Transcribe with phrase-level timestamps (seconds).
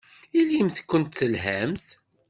[0.39, 1.87] Ilimt-kent telhamt.